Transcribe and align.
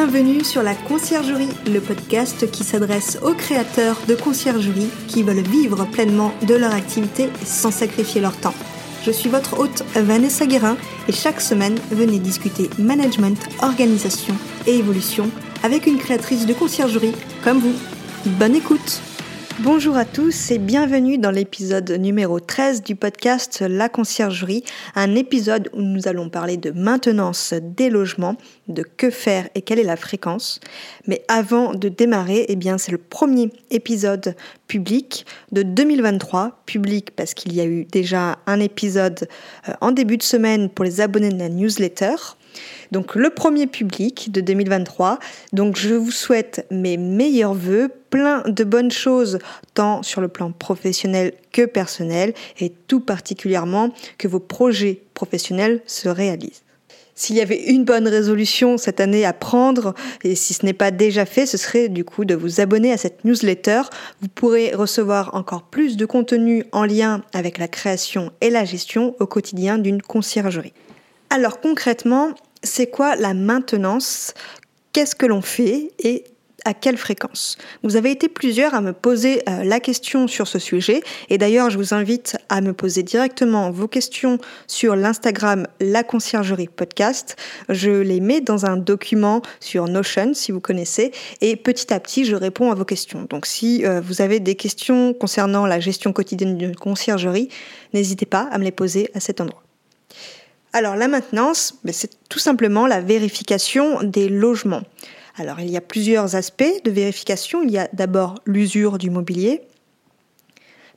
Bienvenue 0.00 0.44
sur 0.44 0.62
la 0.62 0.76
Conciergerie, 0.76 1.48
le 1.66 1.80
podcast 1.80 2.48
qui 2.52 2.62
s'adresse 2.62 3.18
aux 3.20 3.34
créateurs 3.34 3.96
de 4.06 4.14
conciergerie 4.14 4.90
qui 5.08 5.24
veulent 5.24 5.42
vivre 5.42 5.86
pleinement 5.86 6.32
de 6.46 6.54
leur 6.54 6.72
activité 6.72 7.28
sans 7.44 7.72
sacrifier 7.72 8.20
leur 8.20 8.36
temps. 8.36 8.54
Je 9.04 9.10
suis 9.10 9.28
votre 9.28 9.58
hôte 9.58 9.82
Vanessa 9.96 10.46
Guérin 10.46 10.76
et 11.08 11.12
chaque 11.12 11.40
semaine, 11.40 11.76
venez 11.90 12.20
discuter 12.20 12.70
management, 12.78 13.40
organisation 13.60 14.36
et 14.68 14.78
évolution 14.78 15.32
avec 15.64 15.88
une 15.88 15.98
créatrice 15.98 16.46
de 16.46 16.54
conciergerie 16.54 17.16
comme 17.42 17.58
vous. 17.58 17.74
Bonne 18.24 18.54
écoute 18.54 19.02
Bonjour 19.60 19.96
à 19.96 20.04
tous 20.04 20.52
et 20.52 20.58
bienvenue 20.58 21.18
dans 21.18 21.32
l'épisode 21.32 21.90
numéro 21.90 22.38
13 22.38 22.84
du 22.84 22.94
podcast 22.94 23.60
La 23.68 23.88
Conciergerie, 23.88 24.62
un 24.94 25.16
épisode 25.16 25.68
où 25.72 25.82
nous 25.82 26.06
allons 26.06 26.28
parler 26.28 26.56
de 26.56 26.70
maintenance 26.70 27.52
des 27.60 27.90
logements, 27.90 28.36
de 28.68 28.84
que 28.84 29.10
faire 29.10 29.48
et 29.56 29.62
quelle 29.62 29.80
est 29.80 29.84
la 29.84 29.96
fréquence. 29.96 30.60
Mais 31.08 31.24
avant 31.26 31.74
de 31.74 31.88
démarrer, 31.88 32.46
eh 32.48 32.54
bien 32.54 32.78
c'est 32.78 32.92
le 32.92 32.98
premier 32.98 33.50
épisode 33.72 34.36
public 34.68 35.26
de 35.50 35.64
2023, 35.64 36.62
public 36.64 37.10
parce 37.16 37.34
qu'il 37.34 37.52
y 37.52 37.60
a 37.60 37.64
eu 37.64 37.84
déjà 37.84 38.38
un 38.46 38.60
épisode 38.60 39.26
euh, 39.68 39.72
en 39.80 39.90
début 39.90 40.18
de 40.18 40.22
semaine 40.22 40.68
pour 40.70 40.84
les 40.84 41.00
abonnés 41.00 41.30
de 41.30 41.38
la 41.38 41.48
newsletter. 41.48 42.14
Donc 42.92 43.14
le 43.14 43.30
premier 43.30 43.66
public 43.66 44.30
de 44.32 44.40
2023. 44.40 45.18
Donc 45.52 45.76
je 45.76 45.94
vous 45.94 46.10
souhaite 46.10 46.66
mes 46.70 46.96
meilleurs 46.96 47.54
voeux, 47.54 47.90
plein 48.10 48.42
de 48.46 48.64
bonnes 48.64 48.90
choses 48.90 49.38
tant 49.74 50.02
sur 50.02 50.20
le 50.20 50.28
plan 50.28 50.52
professionnel 50.52 51.32
que 51.52 51.66
personnel 51.66 52.34
et 52.58 52.72
tout 52.88 53.00
particulièrement 53.00 53.90
que 54.16 54.28
vos 54.28 54.40
projets 54.40 55.02
professionnels 55.14 55.82
se 55.86 56.08
réalisent. 56.08 56.62
S'il 57.18 57.34
y 57.34 57.40
avait 57.40 57.64
une 57.64 57.84
bonne 57.84 58.06
résolution 58.06 58.78
cette 58.78 59.00
année 59.00 59.24
à 59.24 59.32
prendre, 59.32 59.92
et 60.22 60.36
si 60.36 60.54
ce 60.54 60.64
n'est 60.64 60.72
pas 60.72 60.92
déjà 60.92 61.26
fait, 61.26 61.46
ce 61.46 61.56
serait 61.56 61.88
du 61.88 62.04
coup 62.04 62.24
de 62.24 62.36
vous 62.36 62.60
abonner 62.60 62.92
à 62.92 62.96
cette 62.96 63.24
newsletter. 63.24 63.82
Vous 64.22 64.28
pourrez 64.28 64.72
recevoir 64.72 65.34
encore 65.34 65.64
plus 65.64 65.96
de 65.96 66.06
contenu 66.06 66.62
en 66.70 66.84
lien 66.84 67.22
avec 67.34 67.58
la 67.58 67.66
création 67.66 68.30
et 68.40 68.50
la 68.50 68.64
gestion 68.64 69.16
au 69.18 69.26
quotidien 69.26 69.78
d'une 69.78 70.00
conciergerie. 70.00 70.72
Alors 71.30 71.60
concrètement, 71.60 72.34
c'est 72.62 72.88
quoi 72.88 73.16
la 73.16 73.34
maintenance? 73.34 74.34
Qu'est-ce 74.92 75.14
que 75.14 75.26
l'on 75.26 75.42
fait 75.42 75.92
et 75.98 76.24
à 76.64 76.74
quelle 76.74 76.96
fréquence? 76.96 77.56
Vous 77.82 77.96
avez 77.96 78.10
été 78.10 78.28
plusieurs 78.28 78.74
à 78.74 78.80
me 78.80 78.92
poser 78.92 79.42
euh, 79.48 79.62
la 79.64 79.80
question 79.80 80.26
sur 80.26 80.48
ce 80.48 80.58
sujet 80.58 81.02
et 81.30 81.38
d'ailleurs 81.38 81.70
je 81.70 81.78
vous 81.78 81.94
invite 81.94 82.36
à 82.48 82.60
me 82.60 82.72
poser 82.72 83.02
directement 83.02 83.70
vos 83.70 83.86
questions 83.86 84.38
sur 84.66 84.96
l'Instagram 84.96 85.66
La 85.80 86.02
Conciergerie 86.02 86.68
Podcast. 86.68 87.36
Je 87.68 87.90
les 87.90 88.20
mets 88.20 88.40
dans 88.40 88.66
un 88.66 88.76
document 88.76 89.40
sur 89.60 89.86
Notion 89.86 90.34
si 90.34 90.50
vous 90.50 90.60
connaissez 90.60 91.12
et 91.40 91.54
petit 91.56 91.92
à 91.92 92.00
petit 92.00 92.24
je 92.24 92.34
réponds 92.34 92.72
à 92.72 92.74
vos 92.74 92.84
questions. 92.84 93.26
Donc 93.30 93.46
si 93.46 93.86
euh, 93.86 94.00
vous 94.00 94.20
avez 94.20 94.40
des 94.40 94.56
questions 94.56 95.14
concernant 95.14 95.64
la 95.64 95.80
gestion 95.80 96.12
quotidienne 96.12 96.56
d'une 96.58 96.74
conciergerie, 96.74 97.48
n'hésitez 97.94 98.26
pas 98.26 98.48
à 98.50 98.58
me 98.58 98.64
les 98.64 98.72
poser 98.72 99.10
à 99.14 99.20
cet 99.20 99.40
endroit. 99.40 99.62
Alors 100.72 100.96
la 100.96 101.08
maintenance, 101.08 101.74
ben, 101.84 101.92
c'est 101.92 102.10
tout 102.28 102.38
simplement 102.38 102.86
la 102.86 103.00
vérification 103.00 104.02
des 104.02 104.28
logements. 104.28 104.82
Alors 105.36 105.60
il 105.60 105.70
y 105.70 105.76
a 105.76 105.80
plusieurs 105.80 106.34
aspects 106.34 106.82
de 106.84 106.90
vérification. 106.90 107.62
Il 107.62 107.70
y 107.70 107.78
a 107.78 107.88
d'abord 107.92 108.34
l'usure 108.44 108.98
du 108.98 109.10
mobilier, 109.10 109.62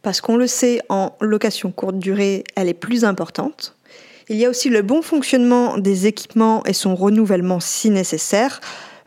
parce 0.02 0.20
qu'on 0.20 0.36
le 0.36 0.48
sait, 0.48 0.82
en 0.90 1.16
location 1.22 1.72
courte 1.72 2.00
durée, 2.00 2.44
elle 2.56 2.68
est 2.68 2.74
plus 2.74 3.06
importante. 3.06 3.76
Il 4.30 4.38
y 4.38 4.46
a 4.46 4.50
aussi 4.50 4.70
le 4.70 4.82
bon 4.82 5.02
fonctionnement 5.02 5.78
des 5.78 6.08
équipements 6.08 6.64
et 6.66 6.74
son 6.74 6.96
renouvellement 6.96 7.60
si 7.60 7.90
nécessaire 7.90 8.62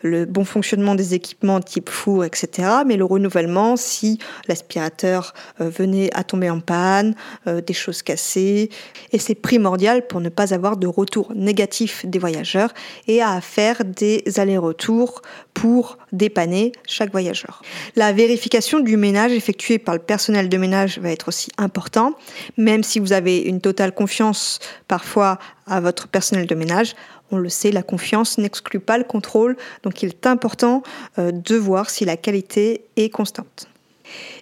le 0.05 0.27
bon 0.27 0.45
fonctionnement 0.45 0.95
des 0.95 1.15
équipements 1.15 1.61
type 1.61 1.89
four, 1.89 2.25
etc. 2.25 2.69
Mais 2.87 2.97
le 2.97 3.07
renouvellement 3.07 3.77
si 3.77 4.19
l'aspirateur 4.49 5.33
euh, 5.61 5.69
venait 5.69 6.15
à 6.15 6.23
tomber 6.25 6.51
en 6.51 6.61
panne, 6.61 7.15
euh, 7.47 7.63
des 7.63 7.73
choses 7.73 8.03
cassées. 8.03 8.69
Et 9.13 9.19
c'est 9.19 9.35
primordial 9.35 10.07
pour 10.07 10.21
ne 10.21 10.29
pas 10.29 10.53
avoir 10.53 10.77
de 10.77 10.87
retour 10.87 11.33
négatif 11.35 12.05
des 12.05 12.19
voyageurs 12.19 12.73
et 13.09 13.23
à 13.23 13.41
faire 13.41 13.83
des 13.85 14.23
allers-retours 14.37 15.23
pour 15.55 15.97
dépanner 16.13 16.73
chaque 16.87 17.11
voyageur. 17.11 17.63
La 17.97 18.13
vérification 18.13 18.81
du 18.81 18.99
ménage 18.99 19.33
effectué 19.33 19.79
par 19.79 19.95
le 19.95 20.01
personnel 20.01 20.51
de 20.51 20.57
ménage 20.59 20.99
va 20.99 21.11
être 21.11 21.29
aussi 21.29 21.51
important, 21.57 22.13
même 22.59 22.83
si 22.83 22.99
vous 22.99 23.15
avez 23.15 23.39
une 23.39 23.63
totale 23.63 23.95
confiance 23.95 24.59
parfois 24.87 25.39
à 25.67 25.81
votre 25.81 26.09
personnel 26.09 26.47
de 26.47 26.55
ménage. 26.55 26.95
On 27.35 27.39
le 27.39 27.49
sait, 27.49 27.73
la 27.73 27.83
confiance 27.83 28.39
n'exclut 28.39 28.79
pas 28.79 28.97
le 28.97 29.03
contrôle, 29.03 29.57
donc 29.83 30.05
il 30.05 30.11
est 30.11 30.27
important 30.29 30.85
euh, 31.19 31.33
de 31.33 31.57
voir 31.57 31.91
si 31.91 32.05
la 32.05 32.17
qualité 32.17 32.85
est 32.95 33.11
constante. 33.11 33.69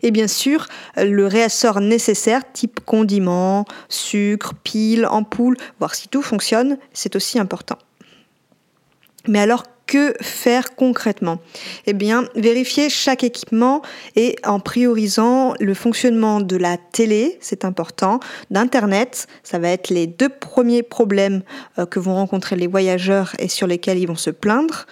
Et 0.02 0.10
bien 0.10 0.28
sûr, 0.28 0.66
le 0.98 1.26
réassort 1.26 1.80
nécessaire, 1.80 2.42
type 2.52 2.80
condiments, 2.80 3.64
sucre, 3.88 4.52
piles, 4.62 5.06
ampoules, 5.06 5.56
voir 5.78 5.94
si 5.94 6.08
tout 6.08 6.20
fonctionne, 6.20 6.76
c'est 6.92 7.16
aussi 7.16 7.38
important. 7.38 7.78
Mais 9.26 9.38
alors, 9.38 9.64
que 9.92 10.14
faire 10.22 10.74
concrètement? 10.74 11.38
Eh 11.84 11.92
bien, 11.92 12.24
vérifier 12.34 12.88
chaque 12.88 13.24
équipement 13.24 13.82
et 14.16 14.36
en 14.42 14.58
priorisant 14.58 15.52
le 15.60 15.74
fonctionnement 15.74 16.40
de 16.40 16.56
la 16.56 16.78
télé, 16.78 17.36
c'est 17.42 17.66
important, 17.66 18.18
d'Internet, 18.50 19.26
ça 19.42 19.58
va 19.58 19.68
être 19.68 19.90
les 19.90 20.06
deux 20.06 20.30
premiers 20.30 20.82
problèmes 20.82 21.42
euh, 21.78 21.84
que 21.84 21.98
vont 21.98 22.14
rencontrer 22.14 22.56
les 22.56 22.66
voyageurs 22.66 23.34
et 23.38 23.48
sur 23.48 23.66
lesquels 23.66 23.98
ils 23.98 24.08
vont 24.08 24.16
se 24.16 24.30
plaindre. 24.30 24.86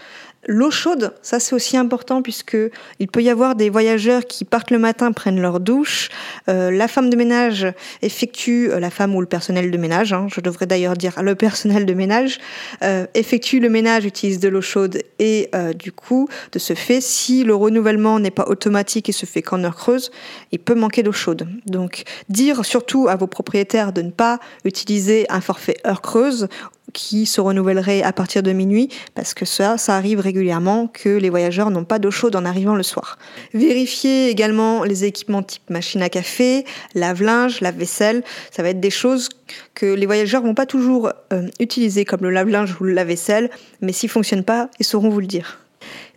L'eau 0.47 0.71
chaude, 0.71 1.12
ça 1.21 1.39
c'est 1.39 1.55
aussi 1.55 1.77
important 1.77 2.23
puisque 2.23 2.56
il 2.99 3.09
peut 3.09 3.23
y 3.23 3.28
avoir 3.28 3.56
des 3.56 3.69
voyageurs 3.69 4.25
qui 4.25 4.47
partent 4.47 4.71
le 4.71 4.78
matin, 4.78 5.12
prennent 5.12 5.41
leur 5.41 5.61
douche. 5.61 6.09
Euh, 6.49 6.71
la 6.71 6.89
femme 6.89 7.11
de 7.11 7.17
ménage 7.17 7.67
effectue, 8.01 8.71
euh, 8.71 8.81
la 8.81 8.89
femme 8.89 9.15
ou 9.15 9.21
le 9.21 9.27
personnel 9.27 9.71
de 9.71 9.77
ménage, 9.77 10.15
hein, 10.15 10.28
je 10.34 10.41
devrais 10.41 10.65
d'ailleurs 10.65 10.97
dire 10.97 11.23
le 11.23 11.34
personnel 11.34 11.84
de 11.84 11.93
ménage, 11.93 12.39
euh, 12.83 13.06
effectue 13.12 13.61
le 13.61 13.69
ménage, 13.69 14.06
utilise 14.06 14.41
de 14.41 14.49
l'eau 14.49 14.62
chaude 14.62 15.03
et 15.19 15.51
du 15.75 15.93
coup, 15.93 16.28
de 16.53 16.59
ce 16.59 16.75
fait, 16.75 17.01
si 17.01 17.45
le 17.45 17.55
renouvellement 17.55 18.19
n'est 18.19 18.31
pas 18.31 18.47
automatique 18.47 19.09
et 19.09 19.12
se 19.12 19.27
fait 19.27 19.43
qu'en 19.43 19.62
heure 19.65 19.77
creuse, 19.77 20.11
il 20.53 20.59
peut 20.59 20.75
manquer 20.75 21.03
d'eau 21.03 21.12
chaude. 21.12 21.47
Donc, 21.67 22.05
dire 22.28 22.65
surtout 22.65 23.09
à 23.09 23.17
vos 23.17 23.27
propriétaires 23.27 23.93
de 23.93 24.03
ne 24.03 24.11
pas 24.11 24.39
utiliser 24.65 25.27
un 25.28 25.41
forfait 25.41 25.77
heure 25.87 26.01
creuse 26.01 26.49
qui 26.93 27.27
se 27.27 27.41
renouvellerait 27.41 28.03
à 28.03 28.12
partir 28.12 28.43
de 28.43 28.53
minuit, 28.53 28.89
parce 29.15 29.34
que 29.34 29.45
ça, 29.45 29.78
ça 29.78 29.97
arrive 29.97 30.21
régulièrement 30.21 30.87
que 30.87 31.09
les 31.09 31.31
voyageurs 31.31 31.71
n'ont 31.71 31.84
pas 31.84 31.99
d'eau 31.99 32.11
chaude 32.11 32.37
en 32.37 32.45
arrivant 32.45 32.75
le 32.75 32.83
soir. 32.83 33.19
Vérifiez 33.55 34.28
également 34.28 34.84
les 34.84 35.05
équipements 35.05 35.43
type 35.43 35.69
machine 35.71 36.03
à 36.03 36.09
café, 36.09 36.65
lave-linge, 36.95 37.61
lave-vaisselle. 37.61 38.23
Ça 38.51 38.62
va 38.62 38.71
être 38.71 38.81
des 38.81 38.91
choses 38.91 39.28
que 39.75 39.87
les 39.87 40.06
voyageurs 40.06 40.43
vont 40.43 40.55
pas 40.55 40.67
toujours 40.67 41.12
euh, 41.33 41.49
utiliser 41.59 42.05
comme 42.05 42.23
le 42.23 42.31
lave-linge 42.31 42.77
ou 42.81 42.84
le 42.84 42.93
lave-vaisselle, 42.93 43.51
mais 43.81 43.93
s'ils 43.93 44.11
fonctionnent 44.11 44.45
pas, 44.45 44.71
ils 44.78 44.87
sauront 44.87 45.09
vous 45.09 45.21
le 45.21 45.27
dire. 45.27 45.59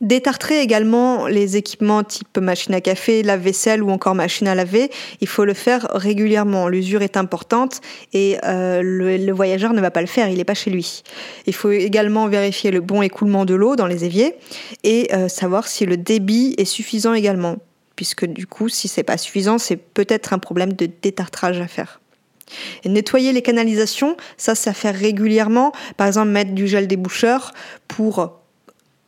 Détartrer 0.02 0.60
également 0.62 1.28
les 1.28 1.56
équipements 1.56 2.04
type 2.04 2.38
machine 2.38 2.74
à 2.74 2.82
café, 2.82 3.24
lave-vaisselle 3.24 3.82
ou 3.82 3.90
encore 3.90 4.16
machine 4.16 4.48
à 4.48 4.56
laver. 4.56 4.90
Il 5.22 5.28
faut 5.28 5.46
le 5.46 5.54
faire 5.54 5.88
régulièrement. 5.94 6.68
L'usure 6.68 7.02
est 7.02 7.16
importante 7.16 7.80
et 8.12 8.38
euh, 8.44 8.82
le, 8.84 9.32
voyageur 9.32 9.74
ne 9.74 9.82
va 9.82 9.92
pas 9.92 10.02
le 10.02 10.08
faire, 10.08 10.28
il 10.28 10.38
n'est 10.38 10.44
pas 10.44 10.54
chez 10.54 10.70
lui. 10.70 11.04
Il 11.48 11.54
faut 11.54 11.72
également 11.72 12.28
vérifier 12.28 12.72
le 12.72 12.82
bon 12.82 13.02
écoulement 13.02 13.46
de 13.46 13.54
l'eau 13.54 13.76
dans 13.76 13.88
les 13.88 14.04
éviers 14.04 14.36
et 14.84 15.14
euh, 15.14 15.28
savoir 15.30 15.68
si 15.68 15.86
le 15.86 15.98
débit 15.98 16.54
est 16.58 16.66
suffisant 16.66 17.14
également. 17.14 17.58
Puisque 17.96 18.26
du 18.26 18.48
coup, 18.48 18.70
si 18.70 18.88
c'est 18.88 19.04
pas 19.04 19.18
suffisant, 19.18 19.58
c'est 19.58 19.78
peut-être 19.78 20.34
un 20.34 20.40
problème 20.40 20.74
de 20.74 20.90
détartrage 21.02 21.62
à 21.62 21.68
faire. 21.68 22.02
Et 22.84 22.90
nettoyer 22.90 23.32
les 23.32 23.42
canalisations, 23.42 24.18
ça, 24.38 24.56
ça 24.56 24.74
fait 24.74 24.92
régulièrement. 24.92 25.72
Par 25.96 26.08
exemple, 26.08 26.30
mettre 26.30 26.52
du 26.52 26.68
gel 26.68 26.88
déboucheur 26.88 27.54
pour 27.88 28.43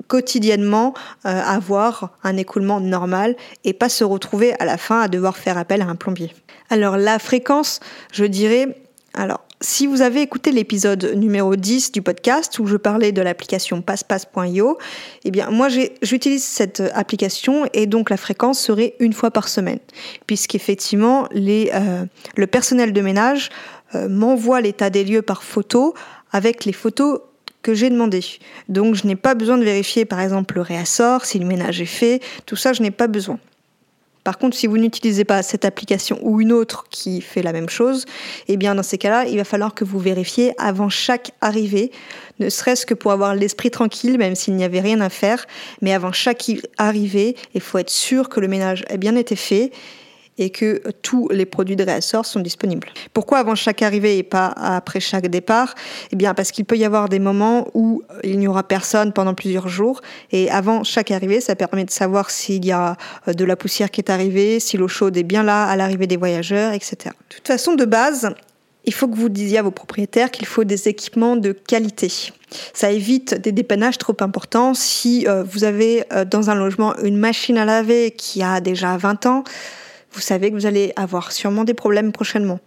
quotidiennement 0.07 0.93
euh, 1.25 1.41
avoir 1.41 2.11
un 2.23 2.37
écoulement 2.37 2.79
normal 2.79 3.35
et 3.63 3.73
pas 3.73 3.89
se 3.89 4.03
retrouver 4.03 4.53
à 4.59 4.65
la 4.65 4.77
fin 4.77 5.01
à 5.01 5.07
devoir 5.07 5.37
faire 5.37 5.57
appel 5.57 5.81
à 5.81 5.87
un 5.87 5.95
plombier. 5.95 6.33
Alors 6.69 6.97
la 6.97 7.19
fréquence, 7.19 7.79
je 8.11 8.25
dirais, 8.25 8.77
alors 9.13 9.45
si 9.61 9.87
vous 9.87 10.01
avez 10.01 10.21
écouté 10.21 10.51
l'épisode 10.51 11.13
numéro 11.15 11.55
10 11.55 11.91
du 11.91 12.01
podcast 12.01 12.59
où 12.59 12.67
je 12.67 12.75
parlais 12.75 13.11
de 13.11 13.21
l'application 13.21 13.81
passepasse.io, 13.81 14.77
eh 15.23 15.31
bien 15.31 15.49
moi 15.49 15.69
j'utilise 16.01 16.43
cette 16.43 16.83
application 16.93 17.65
et 17.73 17.87
donc 17.87 18.09
la 18.09 18.17
fréquence 18.17 18.59
serait 18.59 18.95
une 18.99 19.13
fois 19.13 19.31
par 19.31 19.47
semaine, 19.47 19.79
puisqu'effectivement 20.27 21.27
euh, 21.33 22.05
le 22.35 22.47
personnel 22.47 22.93
de 22.93 23.01
ménage 23.01 23.49
euh, 23.95 24.09
m'envoie 24.09 24.61
l'état 24.61 24.89
des 24.89 25.03
lieux 25.03 25.21
par 25.21 25.43
photo 25.43 25.93
avec 26.31 26.65
les 26.65 26.73
photos 26.73 27.21
que 27.65 27.73
j'ai 27.73 27.89
demandé. 27.89 28.23
Donc 28.69 28.94
je 28.94 29.07
n'ai 29.07 29.15
pas 29.15 29.33
besoin 29.33 29.57
de 29.57 29.63
vérifier 29.63 30.06
par 30.06 30.19
exemple 30.19 30.53
le 30.53 30.62
réassort, 30.62 31.25
si 31.25 31.39
le 31.39 31.47
ménage 31.47 31.81
est 31.81 31.88
fait, 31.88 32.21
tout 32.45 32.56
ça 32.56 32.73
je 32.73 32.83
n'ai 32.83 32.91
pas 32.91 33.07
besoin. 33.07 33.39
Par 34.23 34.38
contre, 34.38 34.56
si 34.56 34.67
vous 34.67 34.77
n'utilisez 34.77 35.23
pas 35.23 35.41
cette 35.41 35.65
application 35.65 36.19
ou 36.21 36.41
une 36.41 36.51
autre 36.51 36.85
qui 36.91 37.21
fait 37.21 37.41
la 37.41 37.53
même 37.53 37.69
chose, 37.69 38.06
eh 38.47 38.56
bien 38.56 38.75
dans 38.75 38.83
ces 38.83 39.00
cas-là, 39.00 39.25
il 39.25 39.38
va 39.38 39.44
falloir 39.44 39.73
que 39.73 39.83
vous 39.83 39.97
vérifiez 39.97 40.53
avant 40.59 40.89
chaque 40.89 41.31
arrivée, 41.41 41.91
ne 42.39 42.50
serait-ce 42.50 42.85
que 42.85 42.94
pour 42.94 43.12
avoir 43.12 43.33
l'esprit 43.33 43.71
tranquille, 43.71 44.19
même 44.19 44.35
s'il 44.35 44.56
n'y 44.56 44.63
avait 44.63 44.79
rien 44.79 45.01
à 45.01 45.09
faire, 45.09 45.47
mais 45.81 45.91
avant 45.91 46.12
chaque 46.12 46.51
arrivée, 46.77 47.35
il 47.56 47.62
faut 47.62 47.79
être 47.79 47.89
sûr 47.89 48.29
que 48.29 48.39
le 48.39 48.47
ménage 48.47 48.85
ait 48.89 49.00
bien 49.00 49.15
été 49.15 49.35
fait 49.35 49.71
et 50.37 50.49
que 50.49 50.81
tous 51.01 51.29
les 51.29 51.45
produits 51.45 51.75
de 51.75 51.83
réassort 51.83 52.25
sont 52.25 52.39
disponibles. 52.39 52.87
Pourquoi 53.13 53.39
avant 53.39 53.55
chaque 53.55 53.81
arrivée 53.81 54.17
et 54.17 54.23
pas 54.23 54.47
après 54.57 54.99
chaque 54.99 55.27
départ? 55.27 55.75
Eh 56.11 56.15
bien 56.15 56.33
parce 56.33 56.51
qu'il 56.51 56.65
peut 56.65 56.77
y 56.77 56.85
avoir 56.85 57.09
des 57.09 57.19
moments 57.19 57.67
où 57.73 58.03
il 58.23 58.39
n'y 58.39 58.47
aura 58.47 58.63
personne 58.63 59.13
pendant 59.13 59.33
plusieurs 59.33 59.67
jours 59.67 60.01
et 60.31 60.49
avant 60.49 60.83
chaque 60.83 61.11
arrivée, 61.11 61.41
ça 61.41 61.55
permet 61.55 61.85
de 61.85 61.91
savoir 61.91 62.29
s'il 62.29 62.65
y 62.65 62.71
a 62.71 62.97
euh, 63.27 63.33
de 63.33 63.45
la 63.45 63.55
poussière 63.55 63.91
qui 63.91 64.01
est 64.01 64.09
arrivée, 64.09 64.59
si 64.59 64.77
l'eau 64.77 64.87
chaude 64.87 65.15
est 65.17 65.23
bien 65.23 65.43
là 65.43 65.65
à 65.65 65.75
l'arrivée 65.75 66.07
des 66.07 66.17
voyageurs, 66.17 66.73
etc. 66.73 66.97
De 67.05 67.35
toute 67.35 67.47
façon, 67.47 67.75
de 67.75 67.85
base, 67.85 68.33
il 68.85 68.93
faut 68.93 69.07
que 69.07 69.15
vous 69.15 69.29
disiez 69.29 69.59
à 69.59 69.61
vos 69.63 69.71
propriétaires 69.71 70.31
qu'il 70.31 70.45
faut 70.45 70.63
des 70.63 70.88
équipements 70.88 71.35
de 71.35 71.51
qualité. 71.51 72.11
Ça 72.73 72.91
évite 72.91 73.33
des 73.35 73.51
dépannages 73.51 73.97
trop 73.97 74.15
importants. 74.19 74.73
Si 74.73 75.27
euh, 75.27 75.43
vous 75.43 75.63
avez 75.63 76.03
euh, 76.13 76.25
dans 76.25 76.49
un 76.49 76.55
logement 76.55 76.95
une 77.03 77.17
machine 77.17 77.57
à 77.57 77.65
laver 77.65 78.11
qui 78.11 78.43
a 78.43 78.61
déjà 78.61 78.97
20 78.97 79.25
ans, 79.25 79.43
vous 80.15 80.21
savez 80.21 80.50
que 80.50 80.56
vous 80.56 80.65
allez 80.65 80.94
avoir 80.95 81.33
sûrement 81.33 81.65
des 81.65 81.73
problèmes 81.73 82.13
prochainement. 82.13 82.59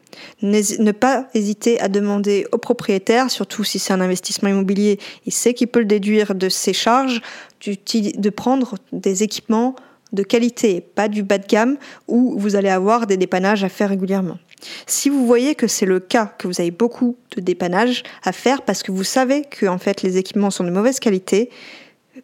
Ne 0.42 0.92
pas 0.92 1.26
hésiter 1.32 1.80
à 1.80 1.88
demander 1.88 2.46
au 2.52 2.58
propriétaire, 2.58 3.30
surtout 3.30 3.64
si 3.64 3.78
c'est 3.78 3.94
un 3.94 4.02
investissement 4.02 4.50
immobilier, 4.50 4.98
il 5.24 5.32
sait 5.32 5.54
qu'il 5.54 5.68
peut 5.68 5.80
le 5.80 5.86
déduire 5.86 6.34
de 6.34 6.50
ses 6.50 6.74
charges, 6.74 7.22
de 7.64 8.30
prendre 8.30 8.74
des 8.92 9.22
équipements 9.22 9.74
de 10.12 10.22
qualité, 10.22 10.80
pas 10.80 11.08
du 11.08 11.22
bas 11.22 11.38
de 11.38 11.46
gamme, 11.46 11.76
où 12.06 12.38
vous 12.38 12.54
allez 12.56 12.68
avoir 12.68 13.06
des 13.06 13.16
dépannages 13.16 13.64
à 13.64 13.68
faire 13.68 13.88
régulièrement. 13.88 14.38
Si 14.86 15.08
vous 15.08 15.26
voyez 15.26 15.54
que 15.54 15.66
c'est 15.66 15.86
le 15.86 16.00
cas, 16.00 16.34
que 16.38 16.48
vous 16.48 16.60
avez 16.60 16.70
beaucoup 16.70 17.16
de 17.36 17.40
dépannages 17.40 18.02
à 18.24 18.32
faire 18.32 18.62
parce 18.62 18.82
que 18.82 18.92
vous 18.92 19.04
savez 19.04 19.42
que 19.42 19.66
en 19.66 19.78
fait 19.78 20.02
les 20.02 20.16
équipements 20.16 20.50
sont 20.50 20.64
de 20.64 20.70
mauvaise 20.70 20.98
qualité, 21.00 21.50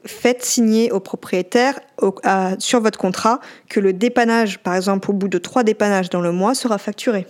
faites 0.05 0.44
signer 0.44 0.93
au 0.93 1.00
propriétaire 1.00 1.81
sur 2.58 2.81
votre 2.81 2.99
contrat 2.99 3.41
que 3.69 3.81
le 3.81 3.93
dépannage, 3.93 4.58
par 4.58 4.75
exemple 4.75 5.11
au 5.11 5.14
bout 5.14 5.29
de 5.29 5.38
trois 5.38 5.62
dépannages 5.62 6.11
dans 6.11 6.20
le 6.20 6.32
mois, 6.32 6.55
sera 6.55 6.79
facturé. 6.79 7.26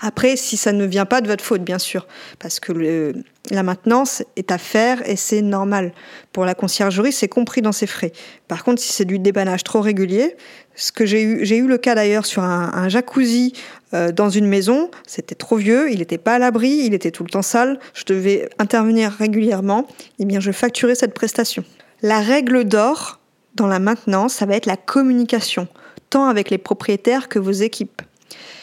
Après, 0.00 0.36
si 0.36 0.56
ça 0.56 0.72
ne 0.72 0.84
vient 0.84 1.06
pas 1.06 1.20
de 1.20 1.28
votre 1.28 1.44
faute, 1.44 1.62
bien 1.62 1.78
sûr, 1.78 2.06
parce 2.38 2.60
que 2.60 3.14
la 3.50 3.62
maintenance 3.62 4.22
est 4.36 4.50
à 4.50 4.58
faire 4.58 5.06
et 5.08 5.16
c'est 5.16 5.42
normal. 5.42 5.92
Pour 6.32 6.44
la 6.44 6.54
conciergerie, 6.54 7.12
c'est 7.12 7.28
compris 7.28 7.62
dans 7.62 7.72
ses 7.72 7.86
frais. 7.86 8.12
Par 8.48 8.64
contre, 8.64 8.82
si 8.82 8.92
c'est 8.92 9.04
du 9.04 9.18
dépannage 9.18 9.64
trop 9.64 9.80
régulier, 9.80 10.36
ce 10.74 10.92
que 10.92 11.06
j'ai 11.06 11.22
eu, 11.22 11.44
j'ai 11.44 11.56
eu 11.56 11.66
le 11.66 11.78
cas 11.78 11.94
d'ailleurs 11.94 12.26
sur 12.26 12.42
un, 12.42 12.88
jacuzzi 12.88 13.52
euh, 13.94 14.12
dans 14.12 14.30
une 14.30 14.46
maison, 14.46 14.90
c'était 15.06 15.34
trop 15.34 15.56
vieux, 15.56 15.90
il 15.90 15.98
n'était 15.98 16.18
pas 16.18 16.34
à 16.34 16.38
l'abri, 16.38 16.82
il 16.84 16.94
était 16.94 17.10
tout 17.10 17.24
le 17.24 17.30
temps 17.30 17.42
sale, 17.42 17.78
je 17.94 18.04
devais 18.04 18.48
intervenir 18.58 19.10
régulièrement, 19.10 19.86
et 19.98 20.04
eh 20.20 20.24
bien 20.24 20.40
je 20.40 20.52
facturais 20.52 20.94
cette 20.94 21.14
prestation. 21.14 21.64
La 22.02 22.20
règle 22.20 22.64
d'or 22.64 23.18
dans 23.54 23.66
la 23.66 23.80
maintenance, 23.80 24.34
ça 24.34 24.46
va 24.46 24.54
être 24.54 24.66
la 24.66 24.76
communication, 24.76 25.66
tant 26.10 26.26
avec 26.26 26.50
les 26.50 26.58
propriétaires 26.58 27.28
que 27.28 27.40
vos 27.40 27.50
équipes. 27.50 28.02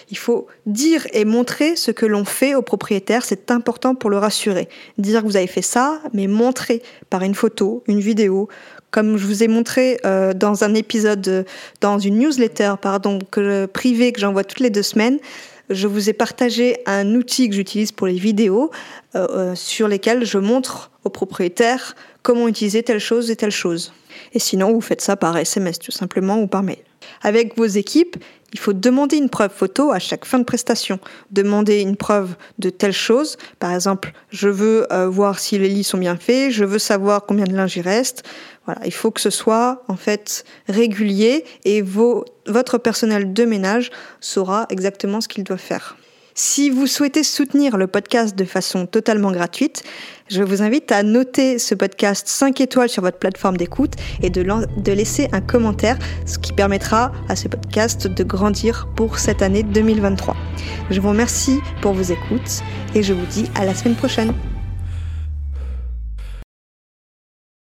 Il 0.09 0.17
faut 0.17 0.47
dire 0.65 1.07
et 1.13 1.25
montrer 1.25 1.75
ce 1.75 1.91
que 1.91 2.05
l'on 2.05 2.25
fait 2.25 2.55
au 2.55 2.61
propriétaire, 2.61 3.25
c'est 3.25 3.51
important 3.51 3.95
pour 3.95 4.09
le 4.09 4.17
rassurer. 4.17 4.69
Dire 4.97 5.21
que 5.21 5.25
vous 5.25 5.37
avez 5.37 5.47
fait 5.47 5.61
ça, 5.61 6.01
mais 6.13 6.27
montrer 6.27 6.81
par 7.09 7.23
une 7.23 7.35
photo, 7.35 7.83
une 7.87 7.99
vidéo, 7.99 8.47
comme 8.91 9.17
je 9.17 9.25
vous 9.25 9.43
ai 9.43 9.47
montré 9.47 9.99
euh, 10.05 10.33
dans 10.33 10.63
un 10.63 10.73
épisode, 10.73 11.45
dans 11.81 11.99
une 11.99 12.19
newsletter 12.19 12.75
privée 13.73 14.11
que 14.11 14.19
j'envoie 14.19 14.43
toutes 14.43 14.61
les 14.61 14.69
deux 14.69 14.83
semaines, 14.83 15.19
je 15.69 15.87
vous 15.87 16.09
ai 16.09 16.13
partagé 16.13 16.77
un 16.85 17.15
outil 17.15 17.49
que 17.49 17.55
j'utilise 17.55 17.91
pour 17.91 18.07
les 18.07 18.17
vidéos 18.17 18.71
euh, 19.15 19.27
euh, 19.31 19.55
sur 19.55 19.87
lesquels 19.87 20.25
je 20.25 20.37
montre 20.37 20.91
aux 21.03 21.09
propriétaires 21.09 21.95
comment 22.25 22.47
utiliser 22.47 22.81
telle 22.81 22.99
chose 22.99 23.29
et 23.29 23.35
telle 23.35 23.51
chose. 23.51 23.93
Et 24.33 24.39
sinon, 24.39 24.73
vous 24.73 24.81
faites 24.81 25.01
ça 25.01 25.15
par 25.15 25.37
SMS 25.37 25.77
tout 25.77 25.91
simplement 25.91 26.41
ou 26.41 26.47
par 26.47 26.63
mail. 26.63 26.79
Avec 27.21 27.55
vos 27.55 27.65
équipes, 27.65 28.17
il 28.51 28.59
faut 28.59 28.73
demander 28.73 29.17
une 29.17 29.29
preuve 29.29 29.51
photo 29.51 29.91
à 29.91 29.99
chaque 29.99 30.25
fin 30.25 30.39
de 30.39 30.43
prestation. 30.43 30.99
Demander 31.29 31.81
une 31.81 31.95
preuve 31.95 32.35
de 32.57 32.71
telle 32.71 32.93
chose. 32.93 33.37
Par 33.59 33.71
exemple, 33.71 34.11
je 34.31 34.49
veux 34.49 34.91
euh, 34.91 35.07
voir 35.07 35.37
si 35.37 35.59
les 35.59 35.69
lits 35.69 35.83
sont 35.83 35.99
bien 35.99 36.17
faits, 36.17 36.51
je 36.51 36.65
veux 36.65 36.79
savoir 36.79 37.25
combien 37.27 37.45
de 37.45 37.53
linge 37.53 37.77
il 37.77 37.81
reste. 37.81 38.23
Voilà, 38.65 38.81
il 38.85 38.93
faut 38.93 39.11
que 39.11 39.21
ce 39.21 39.29
soit 39.29 39.83
en 39.87 39.95
fait 39.95 40.45
régulier 40.67 41.45
et 41.63 41.83
votre 41.83 42.79
personnel 42.79 43.33
de 43.33 43.45
ménage 43.45 43.91
saura 44.19 44.65
exactement 44.71 45.21
ce 45.21 45.27
qu'il 45.27 45.43
doit 45.43 45.57
faire. 45.57 45.95
Si 46.37 46.69
vous 46.69 46.85
souhaitez 46.85 47.23
soutenir 47.23 47.77
le 47.77 47.87
podcast 47.87 48.35
de 48.35 48.43
façon 48.43 48.87
totalement 48.87 49.31
gratuite, 49.31 49.83
je 50.27 50.43
vous 50.43 50.61
invite 50.61 50.91
à 50.91 51.01
noter 51.01 51.59
ce 51.59 51.73
podcast 51.75 52.27
5 52.27 52.59
étoiles 52.59 52.89
sur 52.89 53.03
votre 53.03 53.19
plateforme 53.19 53.55
d'écoute 53.55 53.93
et 54.21 54.29
de, 54.29 54.91
laisser 54.91 55.29
un 55.31 55.39
commentaire, 55.39 55.97
ce 56.25 56.37
qui 56.37 56.51
permettra 56.51 57.13
à 57.29 57.37
ce 57.37 57.47
podcast 57.47 58.07
de 58.07 58.23
grandir 58.25 58.85
pour 58.97 59.17
cette 59.17 59.41
année 59.41 59.63
2023. 59.63 60.35
Je 60.89 60.99
vous 60.99 61.09
remercie 61.09 61.59
pour 61.81 61.93
vos 61.93 62.03
écoutes 62.03 62.63
et 62.95 63.01
je 63.01 63.13
vous 63.13 63.25
dis 63.27 63.45
à 63.55 63.63
la 63.63 63.73
semaine 63.73 63.95
prochaine. 63.95 64.33